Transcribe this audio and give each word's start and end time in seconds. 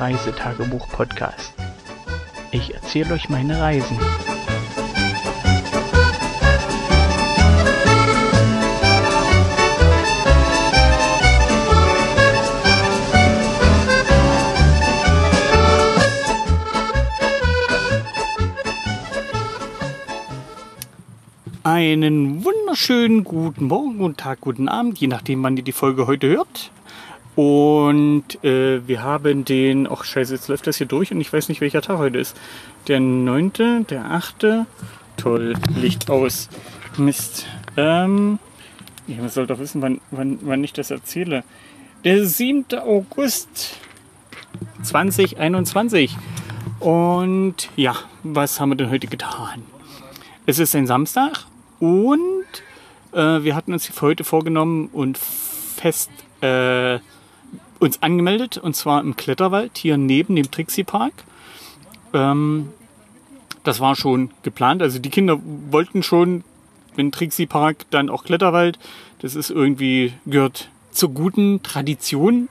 Reisetagebuch-Podcast. 0.00 1.54
Ich 2.50 2.74
erzähle 2.74 3.14
euch 3.14 3.28
meine 3.28 3.60
Reisen. 3.60 3.98
Einen 21.62 22.44
wunderschönen 22.44 23.24
guten 23.24 23.68
Morgen, 23.68 23.98
guten 23.98 24.16
Tag, 24.16 24.42
guten 24.42 24.68
Abend, 24.68 24.98
je 24.98 25.08
nachdem, 25.08 25.42
wann 25.42 25.56
ihr 25.56 25.62
die 25.62 25.72
Folge 25.72 26.06
heute 26.06 26.28
hört. 26.28 26.70
Und 27.36 28.44
äh, 28.44 28.86
wir 28.86 29.02
haben 29.02 29.44
den, 29.44 29.88
ach 29.90 30.04
scheiße, 30.04 30.34
jetzt 30.34 30.48
läuft 30.48 30.66
das 30.66 30.76
hier 30.76 30.86
durch 30.86 31.10
und 31.10 31.20
ich 31.20 31.32
weiß 31.32 31.48
nicht, 31.48 31.60
welcher 31.60 31.82
Tag 31.82 31.98
heute 31.98 32.18
ist. 32.18 32.36
Der 32.86 33.00
9., 33.00 33.86
der 33.88 34.10
8., 34.10 34.46
toll, 35.16 35.54
Licht 35.76 36.10
aus. 36.10 36.48
Mist. 36.96 37.46
Ähm, 37.76 38.38
ich 39.08 39.18
soll 39.32 39.46
doch 39.46 39.58
wissen, 39.58 39.82
wann, 39.82 40.00
wann, 40.10 40.38
wann 40.42 40.62
ich 40.62 40.72
das 40.72 40.90
erzähle. 40.90 41.42
Der 42.04 42.24
7. 42.24 42.66
August 42.78 43.76
2021. 44.82 46.16
Und 46.78 47.70
ja, 47.76 47.96
was 48.22 48.60
haben 48.60 48.70
wir 48.70 48.76
denn 48.76 48.90
heute 48.90 49.06
getan? 49.06 49.62
Es 50.46 50.58
ist 50.58 50.76
ein 50.76 50.86
Samstag 50.86 51.46
und 51.80 52.44
äh, 53.12 53.42
wir 53.42 53.54
hatten 53.56 53.72
uns 53.72 53.86
für 53.86 54.02
heute 54.02 54.24
vorgenommen 54.24 54.88
und 54.92 55.16
fest 55.16 56.10
äh, 56.42 56.98
uns 57.84 58.02
angemeldet 58.02 58.58
und 58.58 58.74
zwar 58.74 59.00
im 59.00 59.16
Kletterwald 59.16 59.78
hier 59.78 59.96
neben 59.96 60.36
dem 60.36 60.50
Trixie 60.50 60.84
Park. 60.84 61.12
Ähm, 62.12 62.70
das 63.62 63.80
war 63.80 63.96
schon 63.96 64.30
geplant. 64.42 64.82
Also 64.82 64.98
die 64.98 65.10
Kinder 65.10 65.40
wollten 65.70 66.02
schon, 66.02 66.44
wenn 66.96 67.12
Trixie 67.12 67.46
Park, 67.46 67.86
dann 67.90 68.10
auch 68.10 68.24
Kletterwald. 68.24 68.78
Das 69.20 69.34
ist 69.34 69.50
irgendwie 69.50 70.12
gehört 70.26 70.68
zur 70.90 71.10
guten 71.10 71.62
Tradition, 71.62 72.48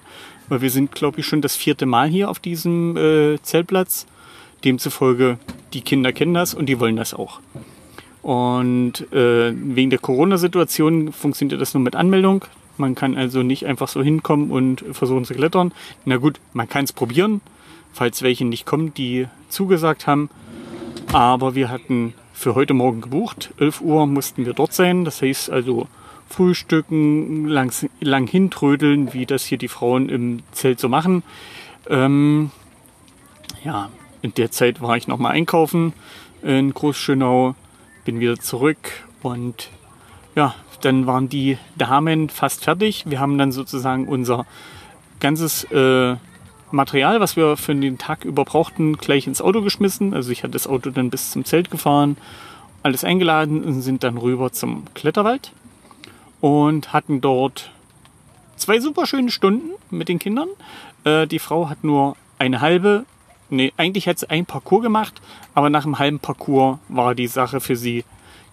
weil 0.49 0.61
wir 0.61 0.69
sind, 0.69 0.91
glaube 0.91 1.19
ich, 1.19 1.25
schon 1.25 1.41
das 1.41 1.55
vierte 1.55 1.85
Mal 1.85 2.09
hier 2.09 2.29
auf 2.29 2.39
diesem 2.39 2.97
äh, 2.97 3.41
Zeltplatz. 3.41 4.05
Demzufolge, 4.63 5.39
die 5.73 5.81
Kinder 5.81 6.13
kennen 6.13 6.33
das 6.33 6.53
und 6.53 6.67
die 6.67 6.79
wollen 6.79 6.95
das 6.95 7.13
auch. 7.13 7.41
Und 8.21 9.11
äh, 9.11 9.53
wegen 9.53 9.89
der 9.89 9.99
Corona-Situation 9.99 11.11
funktioniert 11.11 11.59
das 11.59 11.73
nur 11.73 11.83
mit 11.83 11.95
Anmeldung. 11.95 12.45
Man 12.77 12.95
kann 12.95 13.15
also 13.15 13.43
nicht 13.43 13.65
einfach 13.65 13.87
so 13.87 14.01
hinkommen 14.01 14.51
und 14.51 14.83
versuchen 14.91 15.25
zu 15.25 15.33
klettern. 15.33 15.71
Na 16.05 16.17
gut, 16.17 16.39
man 16.53 16.67
kann 16.67 16.85
es 16.85 16.93
probieren, 16.93 17.41
falls 17.91 18.21
welche 18.21 18.45
nicht 18.45 18.65
kommen, 18.65 18.93
die 18.93 19.27
zugesagt 19.49 20.07
haben. 20.07 20.29
Aber 21.11 21.55
wir 21.55 21.69
hatten 21.69 22.13
für 22.33 22.55
heute 22.55 22.73
Morgen 22.73 23.01
gebucht. 23.01 23.53
11 23.59 23.81
Uhr 23.81 24.07
mussten 24.07 24.45
wir 24.45 24.53
dort 24.53 24.73
sein. 24.73 25.05
Das 25.05 25.21
heißt 25.21 25.49
also 25.49 25.87
frühstücken, 26.27 27.47
lang, 27.47 27.71
lang 27.99 28.27
hintrödeln, 28.27 29.13
wie 29.13 29.25
das 29.25 29.45
hier 29.45 29.57
die 29.57 29.67
Frauen 29.67 30.09
im 30.09 30.41
Zelt 30.51 30.79
so 30.79 30.89
machen. 30.89 31.23
Ähm, 31.87 32.51
ja, 33.63 33.89
in 34.21 34.33
der 34.33 34.51
Zeit 34.51 34.81
war 34.81 34.97
ich 34.97 35.07
nochmal 35.07 35.33
einkaufen 35.33 35.93
in 36.41 36.73
Großschönau, 36.73 37.55
bin 38.05 38.19
wieder 38.19 38.37
zurück 38.37 38.91
und 39.21 39.69
ja, 40.35 40.55
dann 40.81 41.07
waren 41.07 41.29
die 41.29 41.57
Damen 41.75 42.29
fast 42.29 42.63
fertig. 42.63 43.03
Wir 43.07 43.19
haben 43.19 43.37
dann 43.37 43.51
sozusagen 43.51 44.07
unser 44.07 44.45
ganzes 45.19 45.63
äh, 45.65 46.15
Material, 46.71 47.19
was 47.19 47.35
wir 47.35 47.55
für 47.55 47.75
den 47.75 47.97
Tag 47.97 48.25
über 48.25 48.43
brauchten, 48.43 48.97
gleich 48.97 49.27
ins 49.27 49.41
Auto 49.41 49.61
geschmissen. 49.61 50.13
Also 50.13 50.31
ich 50.31 50.43
hatte 50.43 50.53
das 50.53 50.67
Auto 50.67 50.89
dann 50.89 51.09
bis 51.09 51.31
zum 51.31 51.45
Zelt 51.45 51.71
gefahren, 51.71 52.17
alles 52.81 53.03
eingeladen 53.03 53.63
und 53.63 53.81
sind 53.81 54.03
dann 54.03 54.17
rüber 54.17 54.51
zum 54.51 54.85
Kletterwald 54.93 55.51
und 56.41 56.91
hatten 56.91 57.21
dort 57.21 57.71
zwei 58.57 58.79
super 58.79 59.05
schöne 59.05 59.31
Stunden 59.31 59.71
mit 59.89 60.09
den 60.09 60.19
Kindern. 60.19 60.49
Äh, 61.03 61.27
die 61.27 61.39
Frau 61.39 61.69
hat 61.69 61.83
nur 61.83 62.17
eine 62.39 62.59
halbe, 62.59 63.05
nee, 63.49 63.71
eigentlich 63.77 64.07
hat 64.07 64.19
sie 64.19 64.29
ein 64.29 64.45
Parcours 64.45 64.83
gemacht, 64.83 65.21
aber 65.53 65.69
nach 65.69 65.85
einem 65.85 65.99
halben 65.99 66.19
Parcours 66.19 66.79
war 66.89 67.15
die 67.15 67.27
Sache 67.27 67.61
für 67.61 67.75
sie 67.75 68.03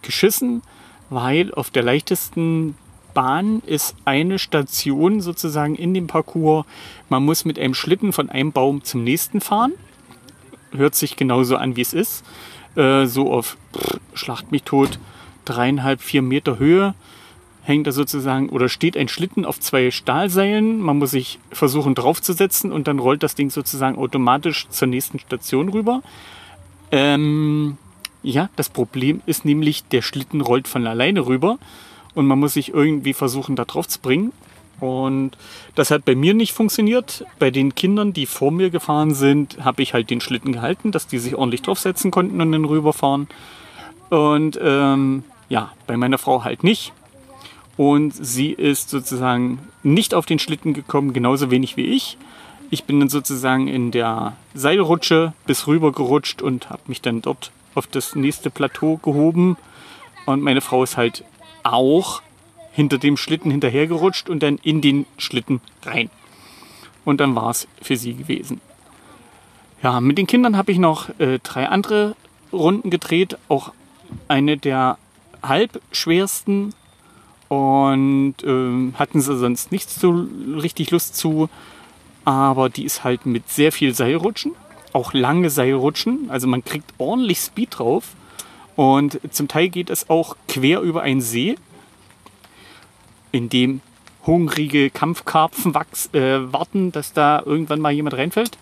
geschissen 0.03 0.63
weil 1.11 1.53
auf 1.53 1.71
der 1.71 1.83
leichtesten 1.83 2.77
Bahn 3.13 3.61
ist 3.67 3.97
eine 4.05 4.39
Station 4.39 5.21
sozusagen 5.21 5.75
in 5.75 5.93
dem 5.93 6.07
Parcours. 6.07 6.65
Man 7.09 7.25
muss 7.25 7.45
mit 7.45 7.59
einem 7.59 7.75
Schlitten 7.75 8.13
von 8.13 8.31
einem 8.31 8.53
Baum 8.53 8.85
zum 8.85 9.05
nächsten 9.05 9.41
fahren. 9.41 9.73
Hört 10.73 10.95
sich 10.95 11.17
genauso 11.17 11.57
an, 11.57 11.77
wie 11.77 11.83
es 11.83 11.93
ist. 11.93 12.25
Äh, 12.77 13.07
so 13.07 13.33
auf 13.33 13.57
pff, 13.77 13.99
Schlacht 14.15 14.53
mich 14.53 14.63
tot, 14.63 14.99
dreieinhalb, 15.45 16.01
vier 16.01 16.23
Meter 16.23 16.59
Höhe 16.59 16.95
hängt 17.63 17.87
da 17.87 17.93
sozusagen 17.93 18.49
oder 18.49 18.69
steht 18.69 18.97
ein 18.97 19.09
Schlitten 19.09 19.45
auf 19.45 19.61
zwei 19.61 19.91
Stahlseilen. 19.91 20.81
Man 20.81 20.99
muss 20.99 21.13
sich 21.13 21.39
versuchen 21.51 21.95
draufzusetzen 21.95 22.73
und 22.73 22.89
dann 22.89 22.99
rollt 22.99 23.23
das 23.23 23.35
Ding 23.35 23.51
sozusagen 23.51 23.97
automatisch 23.97 24.69
zur 24.69 24.89
nächsten 24.89 25.19
Station 25.19 25.69
rüber. 25.69 26.03
Ähm, 26.91 27.79
ja, 28.23 28.51
das 28.57 28.69
Problem 28.69 29.23
ist 29.27 29.45
nämlich, 29.45 29.85
der 29.85 30.03
Schlitten 30.03 30.41
rollt 30.41 30.69
von 30.69 30.87
alleine 30.87 31.27
rüber 31.27 31.59
und 32.15 32.27
man 32.27 32.39
muss 32.39 32.55
sich 32.55 32.75
irgendwie 32.75 33.13
versuchen, 33.13 33.57
da 33.57 33.65
drauf 33.65 33.89
zu 33.89 34.01
bringen. 34.01 34.33
Und 34.81 35.37
das 35.75 35.91
hat 35.91 36.07
bei 36.07 36.15
mir 36.15 36.33
nicht 36.33 36.53
funktioniert. 36.53 37.25
Bei 37.39 37.51
den 37.51 37.75
Kindern, 37.75 38.13
die 38.13 38.27
vor 38.27 38.51
mir 38.51 38.71
gefahren 38.71 39.15
sind, 39.15 39.63
habe 39.65 39.83
ich 39.83 39.93
halt 39.93 40.09
den 40.09 40.23
Schlitten 40.23 40.53
gehalten, 40.53 40.91
dass 40.91 41.07
die 41.07 41.19
sich 41.19 41.35
ordentlich 41.35 41.63
draufsetzen 41.63 42.11
konnten 42.11 42.41
und 42.41 42.53
dann 42.53 42.65
rüberfahren. 42.65 43.29
Und 44.09 44.59
ähm, 44.63 45.25
ja, 45.49 45.73
bei 45.87 45.97
meiner 45.97 46.19
Frau 46.19 46.45
halt 46.45 46.65
nicht. 46.65 46.93
Und 47.77 48.13
sie 48.13 48.53
ist 48.53 48.91
sozusagen 48.91 49.59
nicht 49.83 50.15
auf 50.15 50.27
den 50.27 50.39
Schlitten 50.39 50.75
gekommen, 50.75 51.13
genauso 51.13 51.51
wenig 51.51 51.77
wie 51.77 51.87
ich. 51.87 52.17
Ich 52.71 52.85
bin 52.85 53.01
dann 53.01 53.09
sozusagen 53.09 53.69
in 53.69 53.91
der 53.91 54.37
Seilrutsche 54.55 55.33
bis 55.47 55.67
rüber 55.67 55.93
gerutscht 55.93 56.41
und 56.41 56.71
habe 56.71 56.83
mich 56.87 57.03
dann 57.03 57.21
dort 57.21 57.53
auf 57.75 57.87
das 57.87 58.15
nächste 58.15 58.51
Plateau 58.51 58.97
gehoben. 58.99 59.57
Und 60.27 60.43
meine 60.43 60.61
Frau 60.61 60.83
ist 60.83 60.97
halt 60.97 61.25
auch 61.63 62.23
hinter 62.73 62.99
dem 62.99 63.17
Schlitten 63.17 63.51
hinterhergerutscht 63.51 64.29
und 64.29 64.43
dann 64.43 64.59
in 64.63 64.81
den 64.81 65.07
Schlitten 65.19 65.61
rein. 65.85 66.11
Und 67.05 67.21
dann 67.21 67.35
war 67.35 67.51
es 67.51 67.67
für 67.83 67.97
sie 67.97 68.15
gewesen. 68.15 68.61
Ja, 69.83 70.01
mit 70.01 70.19
den 70.19 70.27
Kindern 70.27 70.57
habe 70.57 70.73
ich 70.73 70.79
noch 70.79 71.09
äh, 71.19 71.39
drei 71.43 71.69
andere 71.69 72.15
Runden 72.53 72.91
gedreht, 72.91 73.39
auch 73.49 73.73
eine 74.29 74.57
der 74.57 74.99
halbschwersten 75.43 76.75
und 77.49 78.35
äh, 78.45 78.93
hatten 78.95 79.21
sie 79.21 79.37
sonst 79.37 79.73
nicht 79.73 79.91
so 79.91 80.27
richtig 80.63 80.91
Lust 80.91 81.17
zu, 81.17 81.49
aber 82.25 82.69
die 82.69 82.85
ist 82.85 83.05
halt 83.05 83.27
mit 83.27 83.49
sehr 83.49 83.73
viel 83.73 83.95
Seilrutschen 83.95 84.53
auch 84.93 85.13
lange 85.13 85.51
Seilrutschen. 85.51 86.31
Also 86.31 86.47
man 86.47 86.65
kriegt 86.65 86.93
ordentlich 86.99 87.39
Speed 87.39 87.79
drauf. 87.79 88.15
Und 88.77 89.21
zum 89.31 89.49
Teil 89.49 89.69
geht 89.69 89.91
es 89.91 90.09
auch 90.09 90.37
quer 90.49 90.81
über 90.81 91.03
einen 91.03 91.21
See, 91.21 91.57
in 93.33 93.49
dem 93.49 93.81
hungrige 94.27 94.91
Kampfkarpfen 94.91 95.75
wachs, 95.75 96.13
äh, 96.15 96.53
warten, 96.53 96.93
dass 96.93 97.13
da 97.13 97.43
irgendwann 97.45 97.81
mal 97.81 97.93
jemand 97.93 98.17
reinfällt. 98.17 98.59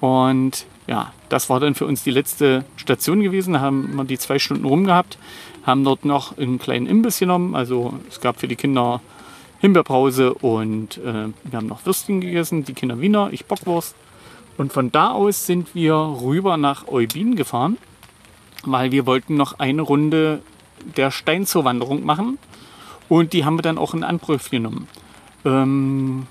Und 0.00 0.66
ja, 0.86 1.12
das 1.28 1.50
war 1.50 1.60
dann 1.60 1.74
für 1.74 1.86
uns 1.86 2.02
die 2.02 2.10
letzte 2.10 2.64
Station 2.76 3.20
gewesen. 3.20 3.54
Da 3.54 3.60
haben 3.60 3.94
wir 3.94 4.04
die 4.04 4.18
zwei 4.18 4.38
Stunden 4.38 4.64
rumgehabt, 4.64 5.18
haben 5.64 5.84
dort 5.84 6.04
noch 6.04 6.38
einen 6.38 6.58
kleinen 6.58 6.86
Imbiss 6.86 7.18
genommen. 7.18 7.54
Also 7.54 7.94
es 8.08 8.20
gab 8.20 8.40
für 8.40 8.48
die 8.48 8.56
Kinder 8.56 9.00
Himbeerbrause 9.60 10.32
und 10.34 10.96
äh, 10.98 11.28
wir 11.44 11.56
haben 11.56 11.66
noch 11.66 11.84
Würstchen 11.84 12.20
gegessen, 12.20 12.64
die 12.64 12.72
Kinder 12.72 13.00
Wiener, 13.00 13.28
ich 13.30 13.44
Bockwurst. 13.44 13.94
Und 14.56 14.72
von 14.72 14.92
da 14.92 15.12
aus 15.12 15.46
sind 15.46 15.74
wir 15.74 15.94
rüber 15.94 16.56
nach 16.56 16.86
Eubin 16.88 17.36
gefahren, 17.36 17.78
weil 18.64 18.92
wir 18.92 19.06
wollten 19.06 19.36
noch 19.36 19.58
eine 19.58 19.82
Runde 19.82 20.42
der 20.96 21.10
Steinzoo-Wanderung 21.10 22.04
machen. 22.04 22.38
Und 23.08 23.32
die 23.32 23.44
haben 23.44 23.56
wir 23.56 23.62
dann 23.62 23.78
auch 23.78 23.94
in 23.94 24.04
Angriff 24.04 24.50
genommen. 24.50 24.86
Ähm, 25.44 26.26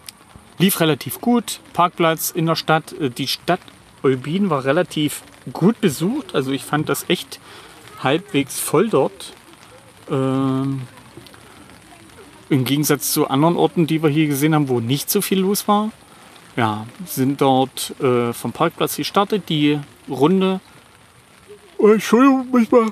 lief 0.58 0.80
relativ 0.80 1.22
gut. 1.22 1.60
Parkplatz 1.74 2.32
in 2.32 2.46
der 2.46 2.56
Stadt. 2.56 2.94
Äh, 2.94 3.10
die 3.10 3.28
Stadt 3.28 3.60
Eubin 4.04 4.50
war 4.50 4.64
relativ 4.64 5.24
gut 5.52 5.82
besucht. 5.82 6.36
Also 6.36 6.52
ich 6.52 6.64
fand 6.64 6.88
das 6.88 7.10
echt 7.10 7.40
halbwegs 8.04 8.60
voll 8.60 8.90
dort. 8.90 9.34
Ähm, 10.10 10.82
Im 12.50 12.66
Gegensatz 12.66 13.12
zu 13.12 13.28
anderen 13.28 13.56
Orten, 13.56 13.88
die 13.88 14.02
wir 14.02 14.10
hier 14.10 14.28
gesehen 14.28 14.56
haben, 14.56 14.70
wo 14.70 14.80
nicht 14.80 15.10
so 15.10 15.22
viel 15.22 15.40
los 15.40 15.68
war 15.68 15.92
ja, 16.60 16.86
sind 17.06 17.40
dort 17.40 17.96
äh, 18.02 18.34
vom 18.34 18.52
Parkplatz 18.52 18.98
gestartet, 18.98 19.48
die 19.48 19.80
Runde. 20.10 20.60
Oh, 21.78 21.88
Entschuldigung, 21.88 22.52
mich 22.52 22.70
mal. 22.70 22.88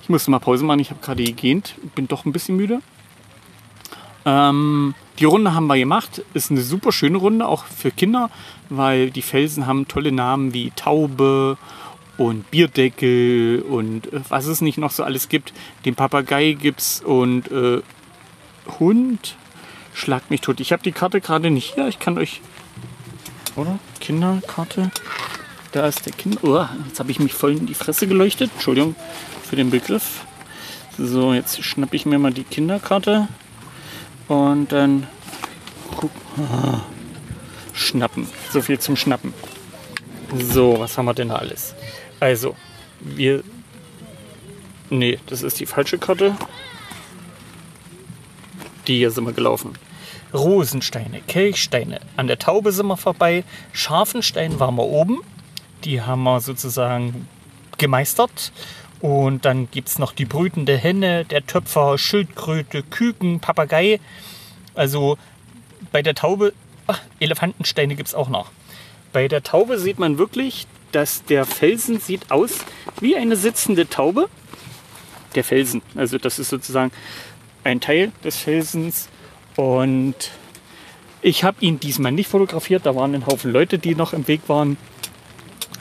Ich 0.00 0.08
musste 0.08 0.30
mal 0.30 0.38
Pause 0.38 0.64
machen, 0.64 0.78
ich 0.78 0.90
habe 0.90 1.00
gerade 1.02 1.24
gegähnt, 1.24 1.74
bin 1.96 2.06
doch 2.06 2.24
ein 2.24 2.30
bisschen 2.30 2.56
müde. 2.56 2.82
Ähm, 4.24 4.94
die 5.18 5.24
Runde 5.24 5.54
haben 5.54 5.66
wir 5.66 5.76
gemacht. 5.76 6.22
Ist 6.34 6.52
eine 6.52 6.60
super 6.60 6.92
schöne 6.92 7.18
Runde, 7.18 7.48
auch 7.48 7.64
für 7.64 7.90
Kinder, 7.90 8.30
weil 8.68 9.10
die 9.10 9.22
Felsen 9.22 9.66
haben 9.66 9.88
tolle 9.88 10.12
Namen 10.12 10.54
wie 10.54 10.70
Taube 10.70 11.58
und 12.16 12.48
Bierdeckel 12.52 13.64
und 13.68 14.12
äh, 14.12 14.20
was 14.28 14.46
es 14.46 14.60
nicht 14.60 14.78
noch 14.78 14.92
so 14.92 15.02
alles 15.02 15.28
gibt. 15.28 15.52
Den 15.84 15.96
Papagei 15.96 16.52
gibt's 16.52 17.00
und 17.00 17.50
äh, 17.50 17.82
Hund. 18.78 19.34
Schlagt 19.96 20.30
mich 20.30 20.42
tot. 20.42 20.60
Ich 20.60 20.72
habe 20.72 20.82
die 20.82 20.92
Karte 20.92 21.22
gerade 21.22 21.50
nicht 21.50 21.72
hier. 21.74 21.88
Ich 21.88 21.98
kann 21.98 22.18
euch. 22.18 22.42
Oder? 23.56 23.78
Kinderkarte. 23.98 24.90
Da 25.72 25.86
ist 25.86 26.04
der 26.04 26.12
Kind. 26.12 26.44
Oh, 26.44 26.62
jetzt 26.86 27.00
habe 27.00 27.10
ich 27.10 27.18
mich 27.18 27.32
voll 27.32 27.52
in 27.52 27.64
die 27.64 27.72
Fresse 27.72 28.06
geleuchtet. 28.06 28.50
Entschuldigung 28.52 28.94
für 29.42 29.56
den 29.56 29.70
Begriff. 29.70 30.26
So, 30.98 31.32
jetzt 31.32 31.64
schnappe 31.64 31.96
ich 31.96 32.04
mir 32.04 32.18
mal 32.18 32.30
die 32.30 32.44
Kinderkarte. 32.44 33.26
Und 34.28 34.70
dann 34.70 35.06
ah, 36.36 36.82
schnappen. 37.72 38.28
So 38.52 38.60
viel 38.60 38.78
zum 38.78 38.96
Schnappen. 38.96 39.32
So, 40.38 40.78
was 40.78 40.98
haben 40.98 41.06
wir 41.06 41.14
denn 41.14 41.30
da 41.30 41.36
alles? 41.36 41.74
Also, 42.20 42.54
wir. 43.00 43.42
Nee, 44.90 45.18
das 45.24 45.42
ist 45.42 45.58
die 45.58 45.66
falsche 45.66 45.96
Karte. 45.96 46.36
Die 48.86 48.98
hier 48.98 49.10
sind 49.10 49.24
wir 49.24 49.32
gelaufen. 49.32 49.72
Rosensteine, 50.36 51.20
Kelchsteine. 51.26 52.00
An 52.16 52.26
der 52.26 52.38
Taube 52.38 52.72
sind 52.72 52.86
wir 52.86 52.96
vorbei. 52.96 53.44
Scharfenstein 53.72 54.60
waren 54.60 54.76
wir 54.76 54.84
oben. 54.84 55.20
Die 55.84 56.02
haben 56.02 56.22
wir 56.22 56.40
sozusagen 56.40 57.28
gemeistert. 57.78 58.52
Und 59.00 59.44
dann 59.44 59.70
gibt 59.70 59.88
es 59.88 59.98
noch 59.98 60.12
die 60.12 60.24
brütende 60.24 60.76
Henne, 60.76 61.24
der 61.24 61.46
Töpfer, 61.46 61.98
Schildkröte, 61.98 62.82
Küken, 62.82 63.40
Papagei. 63.40 64.00
Also 64.74 65.18
bei 65.92 66.02
der 66.02 66.14
Taube, 66.14 66.52
ach, 66.86 67.00
Elefantensteine 67.20 67.94
gibt 67.94 68.08
es 68.08 68.14
auch 68.14 68.28
noch. 68.28 68.50
Bei 69.12 69.28
der 69.28 69.42
Taube 69.42 69.78
sieht 69.78 69.98
man 69.98 70.18
wirklich, 70.18 70.66
dass 70.92 71.24
der 71.24 71.44
Felsen 71.44 72.00
sieht 72.00 72.30
aus 72.30 72.58
wie 73.00 73.16
eine 73.16 73.36
sitzende 73.36 73.88
Taube. 73.88 74.28
Der 75.34 75.44
Felsen, 75.44 75.82
also 75.94 76.18
das 76.18 76.38
ist 76.38 76.48
sozusagen 76.48 76.90
ein 77.64 77.80
Teil 77.80 78.12
des 78.24 78.36
Felsens. 78.36 79.08
Und 79.56 80.14
ich 81.22 81.44
habe 81.44 81.56
ihn 81.60 81.80
diesmal 81.80 82.12
nicht 82.12 82.28
fotografiert, 82.28 82.86
da 82.86 82.94
waren 82.94 83.14
ein 83.14 83.26
Haufen 83.26 83.50
Leute, 83.52 83.78
die 83.78 83.94
noch 83.94 84.12
im 84.12 84.28
Weg 84.28 84.42
waren. 84.48 84.76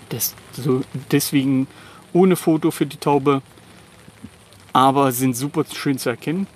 Das, 0.09 0.33
so, 0.53 0.81
deswegen 1.11 1.67
ohne 2.13 2.35
Foto 2.35 2.71
für 2.71 2.85
die 2.85 2.97
Taube, 2.97 3.41
aber 4.71 5.11
sind 5.11 5.35
super 5.35 5.65
schön 5.71 5.97
zu 5.97 6.09
erkennen. 6.09 6.47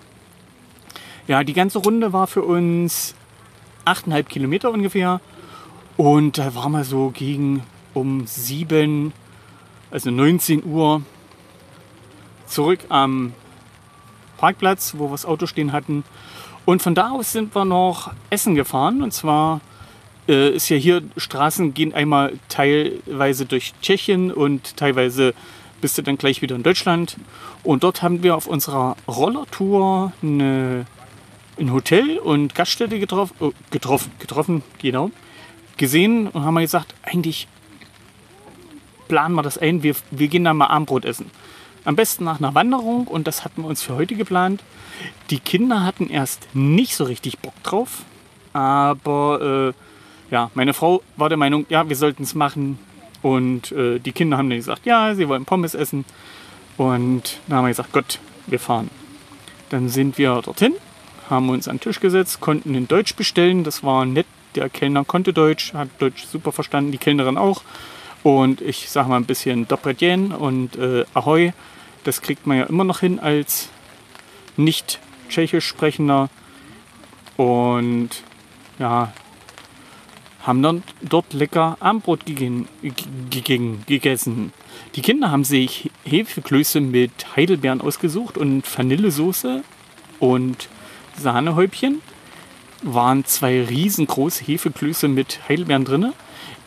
Ja, 1.27 1.43
die 1.43 1.53
ganze 1.53 1.79
Runde 1.79 2.13
war 2.13 2.27
für 2.27 2.43
uns 2.43 3.13
8,5 3.85 4.23
Kilometer 4.23 4.71
ungefähr 4.71 5.21
und 5.97 6.37
da 6.37 6.55
waren 6.55 6.71
wir 6.71 6.83
so 6.83 7.11
gegen 7.11 7.63
um 7.93 8.25
7, 8.25 9.11
also 9.91 10.11
19 10.11 10.63
Uhr 10.65 11.03
zurück 12.47 12.79
am 12.89 13.33
Parkplatz, 14.37 14.95
wo 14.97 15.07
wir 15.07 15.11
das 15.11 15.25
Auto 15.25 15.45
stehen 15.45 15.73
hatten. 15.73 16.03
Und 16.65 16.81
von 16.81 16.95
da 16.95 17.11
aus 17.11 17.31
sind 17.31 17.55
wir 17.55 17.65
noch 17.65 18.11
Essen 18.29 18.55
gefahren. 18.55 19.01
Und 19.01 19.11
zwar 19.11 19.61
äh, 20.27 20.51
ist 20.51 20.69
ja 20.69 20.77
hier, 20.77 21.01
Straßen 21.17 21.73
gehen 21.73 21.93
einmal 21.93 22.33
teilweise 22.47 23.45
durch 23.45 23.73
Tschechien 23.81 24.31
und 24.31 24.77
teilweise 24.77 25.33
bist 25.81 25.97
du 25.97 26.01
dann 26.01 26.17
gleich 26.17 26.41
wieder 26.41 26.55
in 26.55 26.63
Deutschland. 26.63 27.17
Und 27.63 27.83
dort 27.83 28.01
haben 28.01 28.23
wir 28.23 28.35
auf 28.35 28.47
unserer 28.47 28.95
Rollertour 29.07 30.13
eine, 30.21 30.85
ein 31.59 31.73
Hotel 31.73 32.17
und 32.19 32.55
Gaststätte 32.55 32.99
getroffen, 32.99 33.35
oh, 33.39 33.51
getroffen, 33.71 34.11
getroffen, 34.19 34.63
genau, 34.79 35.11
gesehen 35.77 36.27
und 36.27 36.43
haben 36.43 36.53
wir 36.53 36.61
gesagt, 36.61 36.93
eigentlich 37.03 37.47
planen 39.07 39.35
wir 39.35 39.41
das 39.41 39.57
ein, 39.57 39.83
wir, 39.83 39.95
wir 40.11 40.27
gehen 40.27 40.43
da 40.43 40.53
mal 40.53 40.67
Abendbrot 40.67 41.05
essen. 41.05 41.31
Am 41.85 41.95
besten 41.95 42.25
nach 42.25 42.39
einer 42.39 42.55
Wanderung 42.55 43.07
und 43.07 43.27
das 43.27 43.45
hatten 43.45 43.63
wir 43.63 43.69
uns 43.69 43.81
für 43.81 43.95
heute 43.95 44.15
geplant. 44.15 44.63
Die 45.29 45.39
Kinder 45.39 45.83
hatten 45.83 46.09
erst 46.09 46.47
nicht 46.53 46.95
so 46.95 47.05
richtig 47.05 47.39
Bock 47.39 47.53
drauf, 47.63 48.03
aber 48.53 49.73
äh, 49.73 50.33
ja, 50.33 50.51
meine 50.53 50.73
Frau 50.73 51.01
war 51.17 51.29
der 51.29 51.37
Meinung, 51.37 51.65
ja, 51.69 51.87
wir 51.87 51.95
sollten 51.95 52.23
es 52.23 52.35
machen. 52.35 52.79
Und 53.21 53.71
äh, 53.71 53.99
die 53.99 54.11
Kinder 54.11 54.37
haben 54.37 54.49
dann 54.49 54.59
gesagt, 54.59 54.85
ja, 54.85 55.13
sie 55.15 55.27
wollen 55.27 55.45
Pommes 55.45 55.73
essen. 55.73 56.05
Und 56.77 57.39
dann 57.47 57.57
haben 57.57 57.65
wir 57.65 57.69
gesagt, 57.69 57.91
Gott, 57.91 58.19
wir 58.47 58.59
fahren. 58.59 58.89
Dann 59.69 59.89
sind 59.89 60.17
wir 60.17 60.41
dorthin, 60.41 60.73
haben 61.29 61.49
uns 61.49 61.67
an 61.67 61.75
den 61.75 61.81
Tisch 61.81 61.99
gesetzt, 61.99 62.39
konnten 62.39 62.75
in 62.75 62.87
Deutsch 62.87 63.15
bestellen. 63.15 63.63
Das 63.63 63.83
war 63.83 64.05
nett. 64.05 64.25
Der 64.55 64.67
Kellner 64.67 65.05
konnte 65.05 65.31
Deutsch, 65.31 65.73
hat 65.73 65.89
Deutsch 65.99 66.25
super 66.25 66.51
verstanden, 66.51 66.91
die 66.91 66.97
Kellnerin 66.97 67.37
auch. 67.37 67.61
Und 68.23 68.61
ich 68.61 68.89
sage 68.89 69.09
mal 69.09 69.17
ein 69.17 69.25
bisschen 69.25 69.67
Dobredjen 69.67 70.31
und 70.31 70.75
äh, 70.75 71.05
Ahoi. 71.13 71.53
Das 72.03 72.21
kriegt 72.21 72.47
man 72.47 72.57
ja 72.57 72.63
immer 72.65 72.83
noch 72.83 72.99
hin 72.99 73.19
als 73.19 73.69
nicht 74.57 74.99
tschechisch 75.29 75.65
sprechender. 75.65 76.29
Und 77.37 78.09
ja, 78.77 79.13
haben 80.43 80.61
dann 80.61 80.83
dort 81.01 81.33
lecker 81.33 81.77
gegen, 82.25 82.67
gegessen. 83.85 84.53
Die 84.95 85.01
Kinder 85.01 85.31
haben 85.31 85.43
sich 85.43 85.91
Hefeklöße 86.05 86.81
mit 86.81 87.11
Heidelbeeren 87.35 87.81
ausgesucht 87.81 88.37
und 88.37 88.63
Vanillesoße 88.77 89.63
und 90.19 90.69
Sahnehäubchen. 91.17 92.01
Waren 92.81 93.25
zwei 93.25 93.63
riesengroße 93.63 94.43
Hefeklöße 94.43 95.07
mit 95.07 95.39
Heidelbeeren 95.47 95.85
drin. 95.85 96.13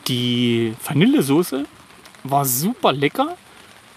Die 0.08 0.74
Vanillesoße 0.84 1.64
war 2.24 2.44
super 2.44 2.92
lecker 2.92 3.36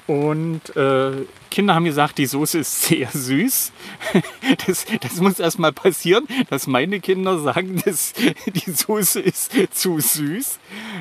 und 0.07 0.75
äh, 0.75 1.25
Kinder 1.49 1.73
haben 1.73 1.85
gesagt, 1.85 2.17
die 2.17 2.25
Soße 2.25 2.59
ist 2.59 2.83
sehr 2.83 3.09
süß. 3.11 3.71
Das, 4.67 4.85
das 5.01 5.15
muss 5.19 5.39
erstmal 5.39 5.73
passieren, 5.73 6.27
dass 6.49 6.67
meine 6.67 6.99
Kinder 6.99 7.39
sagen, 7.39 7.81
dass 7.85 8.13
die 8.45 8.71
Soße 8.71 9.19
ist 9.19 9.51
zu 9.71 9.99
süß. 9.99 10.59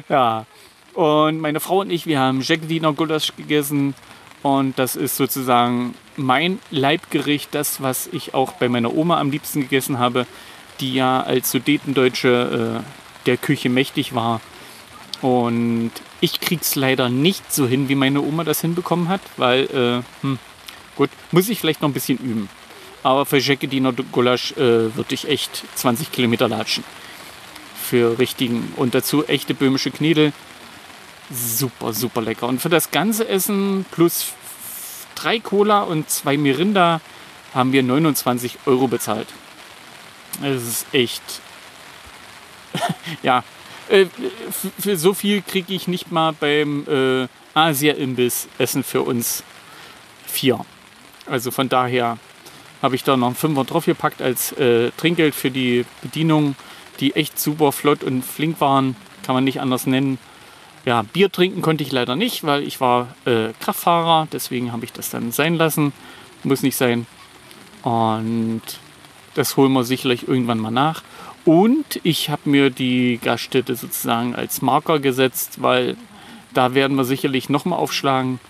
Ja. 0.08 0.46
Und 0.94 1.40
meine 1.40 1.60
Frau 1.60 1.80
und 1.80 1.90
ich, 1.90 2.06
wir 2.06 2.20
haben 2.20 2.40
Jack-Diener 2.40 2.92
Gulasch 2.92 3.34
gegessen. 3.36 3.94
Und 4.42 4.78
das 4.78 4.96
ist 4.96 5.16
sozusagen 5.16 5.94
mein 6.16 6.58
Leibgericht, 6.70 7.54
das, 7.54 7.82
was 7.82 8.06
ich 8.12 8.34
auch 8.34 8.52
bei 8.52 8.68
meiner 8.68 8.94
Oma 8.94 9.18
am 9.18 9.30
liebsten 9.30 9.62
gegessen 9.62 9.98
habe, 9.98 10.26
die 10.80 10.94
ja 10.94 11.22
als 11.22 11.50
Sudetendeutsche 11.50 12.82
äh, 12.82 13.26
der 13.26 13.36
Küche 13.36 13.68
mächtig 13.68 14.14
war. 14.14 14.40
Und 15.20 15.92
ich 16.20 16.40
krieg's 16.40 16.74
leider 16.74 17.08
nicht 17.08 17.52
so 17.52 17.66
hin, 17.66 17.88
wie 17.88 17.94
meine 17.94 18.20
Oma 18.20 18.44
das 18.44 18.60
hinbekommen 18.60 19.08
hat, 19.08 19.20
weil, 19.36 19.64
äh, 19.64 20.22
hm, 20.22 20.38
gut, 20.96 21.10
muss 21.32 21.48
ich 21.48 21.60
vielleicht 21.60 21.82
noch 21.82 21.88
ein 21.88 21.94
bisschen 21.94 22.18
üben. 22.18 22.48
Aber 23.02 23.26
für 23.26 23.38
Jacquediner 23.38 23.92
Gulasch 23.92 24.52
äh, 24.52 24.94
würde 24.96 25.14
ich 25.14 25.28
echt 25.28 25.64
20 25.76 26.10
Kilometer 26.10 26.48
latschen. 26.48 26.84
Für 27.82 28.18
richtigen. 28.18 28.72
Und 28.76 28.94
dazu 28.94 29.26
echte 29.26 29.54
böhmische 29.54 29.90
Knädel. 29.90 30.32
Super, 31.30 31.92
super 31.92 32.22
lecker. 32.22 32.46
Und 32.46 32.62
für 32.62 32.70
das 32.70 32.90
ganze 32.90 33.28
Essen 33.28 33.84
plus 33.90 34.32
drei 35.14 35.38
Cola 35.38 35.82
und 35.82 36.08
zwei 36.08 36.36
Mirinda 36.36 37.00
haben 37.54 37.72
wir 37.72 37.82
29 37.82 38.58
Euro 38.66 38.88
bezahlt. 38.88 39.28
Das 40.42 40.62
ist 40.62 40.86
echt. 40.92 41.22
ja, 43.22 43.44
äh, 43.88 44.06
für 44.78 44.96
so 44.96 45.14
viel 45.14 45.42
kriege 45.42 45.74
ich 45.74 45.88
nicht 45.88 46.10
mal 46.10 46.32
beim 46.32 46.86
äh, 46.88 47.28
Asia-Imbiss 47.54 48.48
Essen 48.58 48.82
für 48.82 49.02
uns 49.02 49.44
vier. 50.26 50.64
Also 51.26 51.50
von 51.50 51.68
daher 51.68 52.18
habe 52.82 52.96
ich 52.96 53.04
da 53.04 53.16
noch 53.16 53.28
einen 53.28 53.36
Fünfer 53.36 53.64
draufgepackt 53.64 54.20
als 54.20 54.52
äh, 54.52 54.90
Trinkgeld 54.96 55.34
für 55.34 55.50
die 55.50 55.86
Bedienung, 56.02 56.56
die 57.00 57.14
echt 57.14 57.38
super 57.38 57.72
flott 57.72 58.02
und 58.04 58.22
flink 58.22 58.60
waren, 58.60 58.96
kann 59.24 59.34
man 59.34 59.44
nicht 59.44 59.60
anders 59.60 59.86
nennen. 59.86 60.18
Ja, 60.84 61.02
Bier 61.02 61.32
trinken 61.32 61.62
konnte 61.62 61.82
ich 61.82 61.92
leider 61.92 62.14
nicht, 62.14 62.44
weil 62.44 62.62
ich 62.62 62.80
war 62.80 63.14
äh, 63.24 63.52
Kraftfahrer, 63.60 64.28
deswegen 64.32 64.72
habe 64.72 64.84
ich 64.84 64.92
das 64.92 65.08
dann 65.08 65.32
sein 65.32 65.54
lassen. 65.54 65.94
Muss 66.42 66.62
nicht 66.62 66.76
sein. 66.76 67.06
Und 67.82 68.62
das 69.34 69.56
holen 69.56 69.72
wir 69.72 69.84
sicherlich 69.84 70.28
irgendwann 70.28 70.58
mal 70.58 70.70
nach. 70.70 71.02
Und 71.44 72.00
ich 72.04 72.30
habe 72.30 72.48
mir 72.48 72.70
die 72.70 73.18
Gaststätte 73.22 73.76
sozusagen 73.76 74.34
als 74.34 74.62
Marker 74.62 74.98
gesetzt, 74.98 75.60
weil 75.60 75.96
da 76.54 76.74
werden 76.74 76.96
wir 76.96 77.04
sicherlich 77.04 77.48
nochmal 77.48 77.78
aufschlagen. 77.78 78.40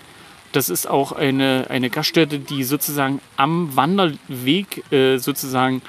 Das 0.53 0.69
ist 0.69 0.89
auch 0.89 1.11
eine, 1.11 1.65
eine 1.69 1.89
Gaststätte, 1.89 2.39
die 2.39 2.63
sozusagen 2.63 3.19
am 3.35 3.75
Wanderweg 3.75 4.89
äh, 4.93 5.17
sozusagen 5.17 5.81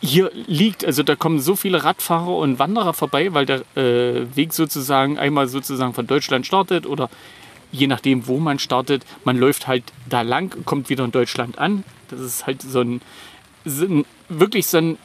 hier 0.00 0.30
liegt. 0.46 0.84
Also 0.84 1.02
da 1.02 1.16
kommen 1.16 1.40
so 1.40 1.56
viele 1.56 1.84
Radfahrer 1.84 2.36
und 2.36 2.58
Wanderer 2.58 2.94
vorbei, 2.94 3.34
weil 3.34 3.44
der 3.44 3.62
äh, 3.76 4.34
Weg 4.34 4.54
sozusagen 4.54 5.18
einmal 5.18 5.48
sozusagen 5.48 5.92
von 5.92 6.06
Deutschland 6.06 6.46
startet 6.46 6.86
oder 6.86 7.10
je 7.72 7.86
nachdem, 7.86 8.26
wo 8.26 8.38
man 8.38 8.58
startet, 8.58 9.04
man 9.24 9.36
läuft 9.36 9.66
halt 9.66 9.84
da 10.08 10.22
lang, 10.22 10.64
kommt 10.64 10.88
wieder 10.88 11.04
in 11.04 11.12
Deutschland 11.12 11.58
an. 11.58 11.84
Das 12.08 12.20
ist 12.20 12.46
halt 12.46 12.62
so 12.62 12.80
ein 12.80 13.00
sind 13.66 14.06
wirklich 14.28 14.66
so 14.66 14.78
ein, 14.78 14.98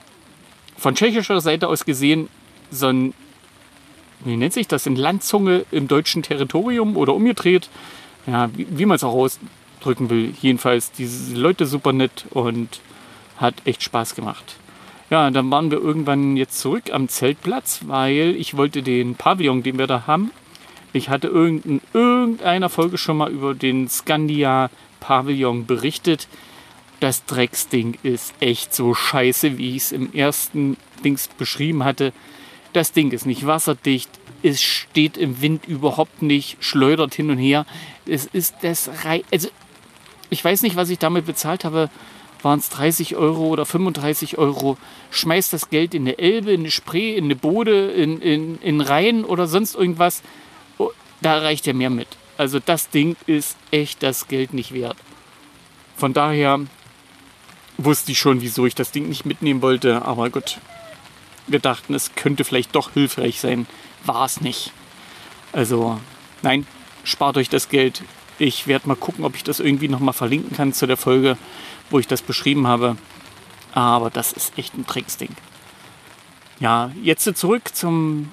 von 0.78 0.96
tschechischer 0.96 1.42
Seite 1.42 1.68
aus 1.68 1.84
gesehen, 1.84 2.30
so 2.70 2.88
ein, 2.88 3.14
wie 4.24 4.38
nennt 4.38 4.54
sich 4.54 4.68
das, 4.68 4.88
eine 4.88 5.00
Landzunge 5.00 5.66
im 5.72 5.88
deutschen 5.88 6.24
Territorium 6.24 6.96
oder 6.96 7.14
umgedreht. 7.14 7.70
Ja, 8.28 8.50
wie, 8.56 8.68
wie 8.70 8.86
man 8.86 8.96
es 8.96 9.04
auch 9.04 9.14
ausdrücken 9.14 10.10
will. 10.12 10.34
Jedenfalls, 10.42 10.92
diese 10.92 11.36
Leute 11.36 11.66
super 11.66 11.92
nett 11.92 12.26
und 12.30 12.82
hat 13.38 13.56
echt 13.66 13.82
Spaß 13.82 14.14
gemacht. 14.14 14.58
Ja, 15.10 15.30
dann 15.32 15.50
waren 15.50 15.72
wir 15.72 15.80
irgendwann 15.80 16.38
jetzt 16.38 16.60
zurück 16.60 16.94
am 16.94 17.10
Zeltplatz, 17.10 17.82
weil 17.88 18.36
ich 18.38 18.56
wollte 18.56 18.84
den 18.84 19.16
Pavillon, 19.16 19.64
den 19.64 19.80
wir 19.80 19.88
da 19.88 20.06
haben, 20.06 20.32
ich 20.94 21.10
hatte 21.10 21.28
in 21.30 21.82
irgendeiner 21.94 22.70
Folge 22.70 22.98
schon 22.98 23.18
mal 23.18 23.32
über 23.32 23.56
den 23.56 23.88
Scandia 23.88 24.70
Pavillon 25.00 25.66
berichtet. 25.66 26.28
Das 27.02 27.26
Drecksding 27.26 27.98
ist 28.04 28.34
echt 28.40 28.76
so 28.76 28.94
scheiße, 28.94 29.58
wie 29.58 29.76
ich 29.76 29.84
es 29.84 29.92
im 29.92 30.14
ersten 30.14 30.78
Dings 31.04 31.28
beschrieben 31.28 31.84
hatte. 31.84 32.14
Das 32.74 32.94
Ding 32.94 33.12
ist 33.12 33.26
nicht 33.26 33.48
wasserdicht, 33.48 34.10
es 34.44 34.62
steht 34.62 35.18
im 35.18 35.42
Wind 35.42 35.66
überhaupt 35.68 36.22
nicht, 36.22 36.64
schleudert 36.64 37.16
hin 37.16 37.32
und 37.32 37.40
her. 37.40 37.66
Es 38.06 38.26
ist 38.28 38.56
das 38.62 38.90
Rei 39.04 39.24
also 39.32 39.50
ich 40.30 40.46
weiß 40.46 40.62
nicht, 40.62 40.76
was 40.76 40.90
ich 40.90 41.00
damit 41.00 41.26
bezahlt 41.26 41.66
habe. 41.66 41.90
Waren 42.44 42.60
es 42.60 42.70
30 42.70 43.16
Euro 43.16 43.48
oder 43.48 43.66
35 43.66 44.38
Euro? 44.38 44.78
Schmeißt 45.10 45.54
das 45.54 45.70
Geld 45.70 45.96
in 45.96 46.04
eine 46.04 46.20
Elbe, 46.20 46.54
in 46.54 46.62
eine 46.62 46.72
Spree, 46.72 47.16
in 47.16 47.26
eine 47.26 47.36
Bode, 47.36 47.92
in, 47.92 48.22
in, 48.22 48.60
in 48.62 48.80
Rhein 48.80 49.26
oder 49.26 49.48
sonst 49.48 49.76
irgendwas. 49.76 50.22
Oh, 50.78 50.92
da 51.22 51.40
reicht 51.40 51.66
ja 51.68 51.74
mehr 51.74 51.90
mit. 51.90 52.08
Also 52.38 52.60
das 52.60 52.90
Ding 52.90 53.16
ist 53.26 53.58
echt 53.72 54.04
das 54.04 54.28
Geld 54.28 54.54
nicht 54.54 54.74
wert. 54.74 54.98
Von 55.98 56.14
daher 56.14 56.62
wusste 57.78 58.12
ich 58.12 58.20
schon, 58.20 58.42
wieso 58.42 58.66
ich 58.66 58.76
das 58.76 58.92
Ding 58.92 59.10
nicht 59.10 59.26
mitnehmen 59.26 59.62
wollte. 59.62 60.04
Aber 60.04 60.30
gut, 60.30 60.60
wir 61.48 61.60
dachten, 61.60 61.94
es 61.94 62.16
könnte 62.16 62.44
vielleicht 62.44 62.76
doch 62.76 62.92
hilfreich 62.92 63.40
sein. 63.40 63.68
War 64.06 64.26
es 64.26 64.42
nicht. 64.42 64.72
Also 65.52 66.00
nein, 66.42 66.66
spart 67.04 67.38
euch 67.38 67.50
das 67.50 67.70
Geld. 67.70 68.04
Ich 68.40 68.68
werde 68.68 68.88
mal 68.88 68.96
gucken, 68.96 69.26
ob 69.26 69.36
ich 69.36 69.44
das 69.44 69.60
irgendwie 69.60 69.88
nochmal 69.88 70.14
verlinken 70.14 70.56
kann 70.56 70.74
zu 70.74 70.88
der 70.88 70.98
Folge, 70.98 71.38
wo 71.90 72.00
ich 72.00 72.08
das 72.08 72.22
beschrieben 72.22 72.68
habe. 72.68 72.98
Aber 73.74 74.10
das 74.10 74.34
ist 74.34 74.58
echt 74.58 74.76
ein 74.76 74.88
Tricksding. 74.88 75.36
Ja, 76.60 76.92
jetzt 77.02 77.24
zurück 77.38 77.76
zum 77.76 78.30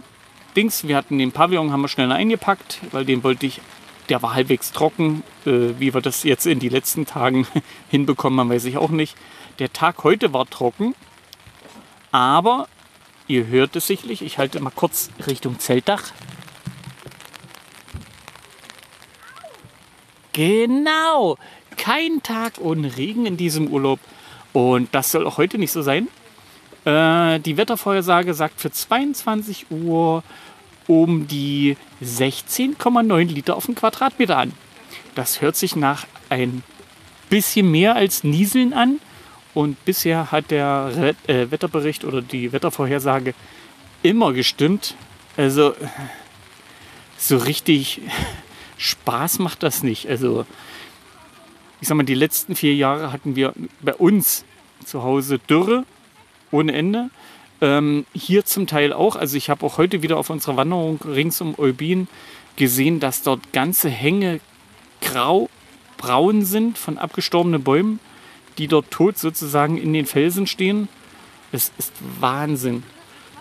Dings. 0.57 0.87
Wir 0.87 0.97
hatten 0.97 1.19
den 1.19 1.33
Pavillon, 1.33 1.73
haben 1.73 1.81
wir 1.81 1.89
schnell 1.89 2.13
eingepackt, 2.13 2.81
weil 2.93 3.05
den 3.05 3.23
wollte 3.23 3.47
ich, 3.47 3.61
der 4.09 4.23
war 4.23 4.35
halbwegs 4.35 4.73
trocken. 4.73 5.23
Äh, 5.45 5.79
wie 5.79 5.95
wir 5.95 6.01
das 6.01 6.23
jetzt 6.23 6.47
in 6.47 6.59
die 6.59 6.69
letzten 6.69 7.07
Tagen 7.07 7.47
hinbekommen 7.91 8.41
haben, 8.41 8.51
weiß 8.51 8.65
ich 8.65 8.77
auch 8.77 8.91
nicht. 8.91 9.17
Der 9.59 9.73
Tag 9.73 10.05
heute 10.05 10.33
war 10.33 10.47
trocken, 10.47 10.95
aber 12.13 12.69
ihr 13.27 13.47
hört 13.47 13.77
es 13.77 13.87
sicherlich. 13.87 14.23
Ich 14.23 14.39
halte 14.39 14.61
mal 14.61 14.71
kurz 14.71 15.11
Richtung 15.27 15.59
Zeltdach. 15.59 16.13
Genau, 20.33 21.37
kein 21.77 22.23
Tag 22.23 22.61
ohne 22.61 22.97
Regen 22.97 23.27
in 23.27 23.37
diesem 23.37 23.69
Urlaub. 23.69 23.99
Und 24.53 24.95
das 24.95 25.11
soll 25.11 25.27
auch 25.27 25.37
heute 25.37 25.59
nicht 25.59 25.73
so 25.73 25.83
sein. 25.83 26.07
Äh, 26.85 27.41
die 27.41 27.57
Wettervorhersage 27.57 28.35
sagt 28.35 28.61
für 28.61 28.71
22 28.71 29.67
Uhr 29.71 30.23
um 30.89 31.29
die 31.29 31.77
16,9 32.03 33.25
Liter 33.27 33.57
auf 33.57 33.67
den 33.67 33.77
Quadratmeter 33.77 34.37
an. 34.37 34.53
Das 35.15 35.41
hört 35.41 35.55
sich 35.55 35.77
nach 35.77 36.07
ein 36.29 36.65
bisschen 37.31 37.71
mehr 37.71 37.95
als 37.95 38.25
Nieseln 38.25 38.73
an. 38.73 38.99
Und 39.55 39.85
bisher 39.85 40.33
hat 40.33 40.51
der 40.51 41.15
äh, 41.27 41.51
Wetterbericht 41.51 42.05
oder 42.05 42.23
die 42.23 42.53
Wettervorhersage 42.53 43.35
immer 44.03 44.33
gestimmt. 44.33 44.95
Also 45.37 45.75
so 47.17 47.37
richtig 47.37 48.01
Spaß 48.77 49.41
macht 49.41 49.63
das 49.63 49.83
nicht. 49.83 50.09
Also 50.09 50.47
ich 51.81 51.89
sag 51.89 51.97
mal, 51.97 52.05
die 52.05 52.15
letzten 52.15 52.57
vier 52.57 52.75
Jahre 52.75 53.13
hatten 53.13 53.37
wir 53.37 53.53
bei 53.81 53.95
uns 53.95 54.45
zu 54.85 55.03
Hause 55.03 55.39
Dürre 55.39 55.85
ohne 56.51 56.73
Ende. 56.73 57.11
Ähm, 57.61 58.07
hier 58.15 58.45
zum 58.45 58.67
Teil 58.67 58.93
auch. 58.93 59.17
Also 59.17 59.37
ich 59.37 59.51
habe 59.51 59.67
auch 59.67 59.79
heute 59.79 60.03
wieder 60.03 60.17
auf 60.17 60.31
unserer 60.31 60.57
Wanderung 60.57 61.01
rings 61.05 61.41
um 61.41 61.59
Eubin 61.59 62.09
gesehen, 62.57 63.01
dass 63.01 63.23
dort 63.23 63.53
ganze 63.53 63.89
Hänge 63.89 64.41
grau, 65.01 65.49
braun 65.97 66.45
sind 66.45 66.79
von 66.79 66.99
abgestorbenen 66.99 67.63
Bäumen, 67.63 68.01
die 68.59 68.69
dort 68.69 68.91
tot 68.91 69.19
sozusagen 69.19 69.79
in 69.79 69.93
den 69.93 70.07
Felsen 70.07 70.47
stehen. 70.47 70.89
Es 71.53 71.73
ist 71.79 71.93
Wahnsinn. 72.21 72.83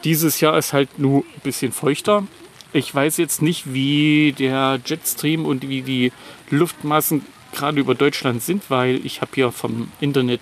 Dieses 0.03 0.39
Jahr 0.39 0.57
ist 0.57 0.73
halt 0.73 0.99
nur 0.99 1.21
ein 1.21 1.41
bisschen 1.43 1.71
feuchter. 1.71 2.25
Ich 2.73 2.93
weiß 2.93 3.17
jetzt 3.17 3.41
nicht, 3.41 3.73
wie 3.73 4.33
der 4.37 4.79
Jetstream 4.85 5.45
und 5.45 5.67
wie 5.67 5.81
die 5.81 6.11
Luftmassen 6.49 7.25
gerade 7.53 7.79
über 7.79 7.95
Deutschland 7.95 8.43
sind, 8.43 8.69
weil 8.69 9.03
ich 9.05 9.21
habe 9.21 9.31
hier 9.33 9.51
vom 9.51 9.91
Internet 9.99 10.41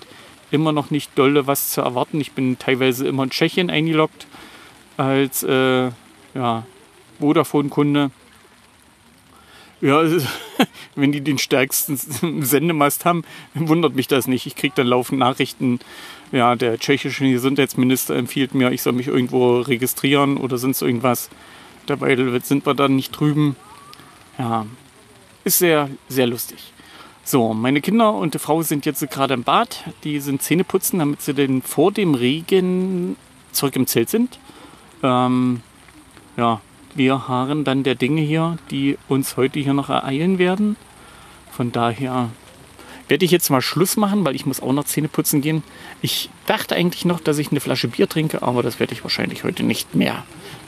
immer 0.56 0.72
noch 0.72 0.90
nicht 0.90 1.12
dolle 1.16 1.48
was 1.48 1.70
zu 1.70 1.82
erwarten. 1.82 2.20
Ich 2.20 2.32
bin 2.32 2.58
teilweise 2.58 3.08
immer 3.08 3.24
in 3.24 3.30
Tschechien 3.30 3.70
eingeloggt 3.70 4.26
als 4.98 5.44
äh, 5.44 5.92
ja, 6.34 6.66
Vodafone-Kunde. 7.20 8.12
Ja, 9.82 10.02
wenn 10.96 11.12
die 11.12 11.22
den 11.22 11.38
stärksten 11.38 11.98
Sendemast 12.44 13.06
haben, 13.06 13.24
wundert 13.54 13.96
mich 13.96 14.08
das 14.08 14.28
nicht. 14.28 14.46
Ich 14.46 14.56
kriege 14.56 14.74
dann 14.76 14.88
laufend 14.88 15.20
Nachrichten. 15.20 15.80
Ja, 16.32 16.56
der 16.56 16.80
tschechische 16.80 17.30
Gesundheitsminister 17.30 18.16
empfiehlt 18.16 18.56
mir, 18.56 18.72
ich 18.72 18.82
soll 18.82 18.94
mich 18.94 19.08
irgendwo 19.08 19.60
registrieren 19.60 20.38
oder 20.38 20.58
sonst 20.58 20.82
irgendwas. 20.82 21.30
Dabei 21.86 22.16
sind 22.40 22.66
wir 22.66 22.74
dann 22.74 22.96
nicht 22.96 23.12
drüben. 23.12 23.56
Ja, 24.40 24.66
ist 25.44 25.60
sehr, 25.60 25.90
sehr 26.10 26.26
lustig. 26.26 26.74
So, 27.28 27.56
meine 27.56 27.82
Kinder 27.82 28.14
und 28.14 28.36
die 28.36 28.40
Frau 28.40 28.62
sind 28.62 28.86
jetzt 28.86 29.10
gerade 29.10 29.34
im 29.34 29.44
Bad. 29.44 29.84
Die 30.04 30.20
sind 30.20 30.44
Zähne 30.44 30.64
putzen, 30.64 31.00
damit 31.00 31.24
sie 31.24 31.34
denn 31.34 31.64
vor 31.64 31.92
dem 31.92 32.14
Regen 32.14 33.16
zurück 33.52 33.76
im 33.76 33.88
Zelt 33.88 34.10
sind. 34.10 34.38
Ähm, 35.02 35.64
ja, 36.38 36.62
wir 36.94 37.28
harren 37.28 37.64
dann 37.64 37.82
der 37.82 37.96
Dinge 37.96 38.22
hier, 38.22 38.60
die 38.70 39.00
uns 39.08 39.38
heute 39.38 39.60
hier 39.60 39.74
noch 39.74 39.90
ereilen 39.90 40.38
werden. 40.38 40.76
Von 41.52 41.72
daher 41.72 42.30
werde 43.08 43.26
ich 43.26 43.32
jetzt 43.32 43.50
mal 43.50 43.62
Schluss 43.62 43.98
machen, 43.98 44.24
weil 44.24 44.36
ich 44.36 44.46
muss 44.46 44.62
auch 44.62 44.72
noch 44.72 44.86
Zähne 44.86 45.08
putzen 45.08 45.42
gehen. 45.42 45.64
Ich 46.04 46.30
dachte 46.46 46.76
eigentlich 46.76 47.06
noch, 47.06 47.20
dass 47.20 47.40
ich 47.40 47.50
eine 47.50 47.60
Flasche 47.60 47.88
Bier 47.88 48.08
trinke, 48.08 48.44
aber 48.44 48.62
das 48.62 48.80
werde 48.80 48.94
ich 48.94 49.04
wahrscheinlich 49.04 49.44
heute 49.44 49.64
nicht 49.64 49.96
mehr. 49.96 50.24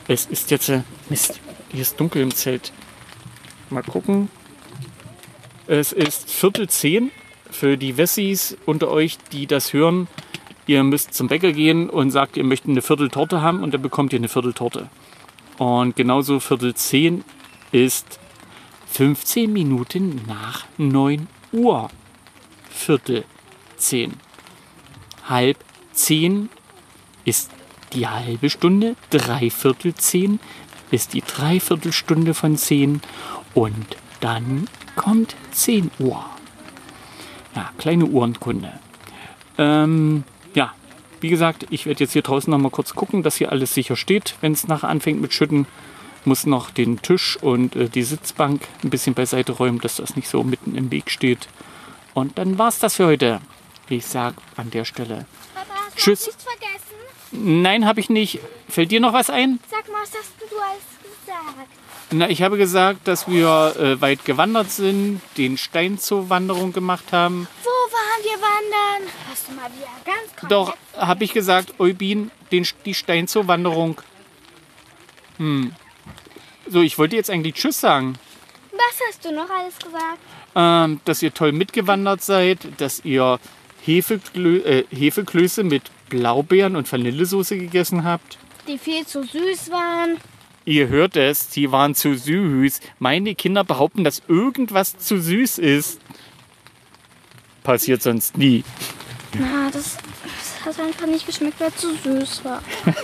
Es 0.08 0.26
ist 0.26 0.50
jetzt... 0.50 0.70
Äh, 0.70 0.80
Mist, 1.08 1.38
hier 1.70 1.82
ist 1.82 2.00
dunkel 2.00 2.20
im 2.20 2.34
Zelt. 2.34 2.72
Mal 3.70 3.84
gucken. 3.84 4.28
Es 5.70 5.92
ist 5.92 6.30
Viertel 6.30 6.66
zehn 6.70 7.10
für 7.50 7.76
die 7.76 7.98
Wessis 7.98 8.56
unter 8.64 8.88
euch, 8.88 9.18
die 9.32 9.46
das 9.46 9.74
hören. 9.74 10.08
Ihr 10.66 10.82
müsst 10.82 11.12
zum 11.12 11.28
Bäcker 11.28 11.52
gehen 11.52 11.90
und 11.90 12.10
sagt, 12.10 12.38
ihr 12.38 12.44
möchtet 12.44 12.70
eine 12.70 12.80
Vierteltorte 12.80 13.42
haben 13.42 13.62
und 13.62 13.74
dann 13.74 13.82
bekommt 13.82 14.14
ihr 14.14 14.18
eine 14.18 14.30
Vierteltorte. 14.30 14.88
Und 15.58 15.94
genauso 15.94 16.40
Viertel 16.40 16.72
zehn 16.74 17.22
ist 17.70 18.18
15 18.92 19.52
Minuten 19.52 20.22
nach 20.26 20.64
9 20.78 21.26
Uhr. 21.52 21.90
Viertel 22.70 23.24
zehn. 23.76 24.14
Halb 25.28 25.58
zehn 25.92 26.48
ist 27.26 27.50
die 27.92 28.08
halbe 28.08 28.48
Stunde, 28.48 28.96
dreiviertel 29.10 29.94
zehn 29.94 30.40
ist 30.90 31.12
die 31.12 31.20
Dreiviertelstunde 31.20 32.32
von 32.32 32.56
zehn 32.56 33.02
und 33.52 33.98
dann 34.20 34.68
kommt 34.96 35.36
10 35.52 35.90
Uhr. 35.98 36.24
Ja, 37.54 37.70
kleine 37.78 38.06
Uhrenkunde. 38.06 38.72
Ähm, 39.56 40.24
ja, 40.54 40.72
wie 41.20 41.28
gesagt, 41.28 41.66
ich 41.70 41.86
werde 41.86 42.04
jetzt 42.04 42.12
hier 42.12 42.22
draußen 42.22 42.50
noch 42.50 42.58
mal 42.58 42.70
kurz 42.70 42.94
gucken, 42.94 43.22
dass 43.22 43.36
hier 43.36 43.50
alles 43.50 43.74
sicher 43.74 43.96
steht, 43.96 44.34
wenn 44.40 44.52
es 44.52 44.68
nachher 44.68 44.88
anfängt 44.88 45.20
mit 45.20 45.32
Schütten. 45.32 45.66
Muss 46.24 46.46
noch 46.46 46.70
den 46.70 47.00
Tisch 47.00 47.38
und 47.40 47.74
äh, 47.74 47.88
die 47.88 48.02
Sitzbank 48.02 48.62
ein 48.82 48.90
bisschen 48.90 49.14
beiseite 49.14 49.52
räumen, 49.52 49.80
dass 49.80 49.96
das 49.96 50.16
nicht 50.16 50.28
so 50.28 50.42
mitten 50.42 50.74
im 50.74 50.90
Weg 50.90 51.10
steht. 51.10 51.48
Und 52.14 52.38
dann 52.38 52.58
war 52.58 52.68
es 52.68 52.78
das 52.78 52.96
für 52.96 53.06
heute. 53.06 53.40
Ich 53.88 54.04
sage 54.06 54.36
an 54.56 54.70
der 54.70 54.84
Stelle 54.84 55.26
Papa, 55.54 55.74
hast 55.86 55.96
Tschüss. 55.96 56.24
du 56.24 56.30
nichts 56.30 56.44
vergessen? 56.44 57.62
Nein, 57.62 57.86
habe 57.86 58.00
ich 58.00 58.10
nicht. 58.10 58.40
Fällt 58.68 58.90
dir 58.90 59.00
noch 59.00 59.12
was 59.12 59.30
ein? 59.30 59.60
Sag 59.70 59.86
mal, 59.88 60.02
was 60.02 60.10
hast 60.10 60.32
du 60.40 60.56
alles 60.56 60.82
gesagt? 61.24 61.70
Na, 62.10 62.30
ich 62.30 62.40
habe 62.42 62.56
gesagt, 62.56 63.06
dass 63.06 63.28
wir 63.28 63.76
äh, 63.78 64.00
weit 64.00 64.24
gewandert 64.24 64.70
sind, 64.70 65.20
den 65.36 65.58
Stein 65.58 65.98
zur 65.98 66.30
Wanderung 66.30 66.72
gemacht 66.72 67.12
haben. 67.12 67.46
Wo 67.62 67.68
waren 67.68 68.22
wir 68.22 68.40
wandern? 68.40 69.12
Hast 69.30 69.48
du 69.48 69.52
mal 69.52 69.70
wieder 69.76 69.90
ganz 70.06 70.34
komplett 70.34 70.50
Doch, 70.50 70.76
habe 70.96 71.24
ich 71.24 71.34
gesagt, 71.34 71.78
Eubin, 71.78 72.30
den, 72.50 72.66
die 72.86 72.94
Stein 72.94 73.28
zur 73.28 73.46
Wanderung. 73.46 74.00
Hm. 75.36 75.72
So, 76.66 76.80
ich 76.80 76.96
wollte 76.96 77.16
jetzt 77.16 77.28
eigentlich 77.28 77.54
Tschüss 77.54 77.78
sagen. 77.78 78.18
Was 78.72 79.00
hast 79.08 79.24
du 79.26 79.32
noch 79.32 79.50
alles 79.50 79.76
gesagt? 79.78 80.18
Ähm, 80.54 81.00
dass 81.04 81.22
ihr 81.22 81.34
toll 81.34 81.52
mitgewandert 81.52 82.22
seid, 82.22 82.80
dass 82.80 83.04
ihr 83.04 83.38
Hefeklö 83.84 84.58
äh, 84.60 84.84
Hefeklöße 84.90 85.62
mit 85.62 85.82
Blaubeeren 86.08 86.74
und 86.74 86.90
Vanillesoße 86.90 87.58
gegessen 87.58 88.04
habt? 88.04 88.38
Die 88.66 88.78
viel 88.78 89.06
zu 89.06 89.24
süß 89.24 89.70
waren. 89.70 90.18
Ihr 90.68 90.88
hört 90.88 91.16
es, 91.16 91.50
sie 91.50 91.72
waren 91.72 91.94
zu 91.94 92.14
süß. 92.14 92.80
Meine 92.98 93.34
Kinder 93.34 93.64
behaupten, 93.64 94.04
dass 94.04 94.22
irgendwas 94.28 94.98
zu 94.98 95.18
süß 95.18 95.58
ist. 95.58 95.98
Passiert 97.62 98.02
sonst 98.02 98.36
nie. 98.36 98.64
Na, 99.38 99.70
das, 99.70 99.96
das 100.64 100.76
hat 100.78 100.84
einfach 100.86 101.06
nicht 101.06 101.24
geschmeckt, 101.26 101.58
weil 101.58 101.68
es 101.68 101.76
zu 101.76 101.94
süß 101.94 102.44
war. 102.44 102.62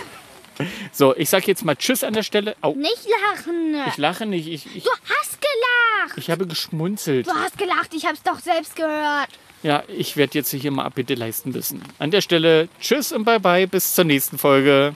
So, 0.93 1.13
ich 1.17 1.29
sag 1.29 1.45
jetzt 1.49 1.65
mal 1.65 1.75
Tschüss 1.75 2.01
an 2.05 2.13
der 2.13 2.23
Stelle. 2.23 2.55
Au, 2.61 2.73
Nicht 2.75 3.05
lachen. 3.33 3.75
ich 3.89 3.97
lache 3.97 4.25
nicht. 4.25 4.47
Ich, 4.47 4.65
ich, 4.73 4.83
Du 4.85 4.89
hast 5.19 5.37
gelacht. 5.41 6.17
ich 6.17 6.29
habe 6.31 6.47
geschmunzelt. 6.47 7.27
Du 7.27 7.33
hast 7.33 7.57
gelacht, 7.57 7.93
ich 7.93 8.05
hab's 8.05 8.23
doch 8.23 8.39
selbst 8.39 8.73
gehört. 8.77 9.27
Ja, 9.63 9.83
ich 9.89 10.15
werde 10.15 10.37
jetzt 10.37 10.51
hier 10.51 10.71
mal 10.71 10.85
Abbitte 10.85 11.15
leisten 11.15 11.51
müssen. 11.51 11.81
An 11.99 12.09
der 12.09 12.21
Stelle 12.21 12.69
Tschüss 12.79 13.11
und 13.11 13.25
bye 13.25 13.41
bye. 13.41 13.67
Bis 13.67 13.95
zur 13.95 14.05
nächsten 14.05 14.37
Folge. 14.37 14.95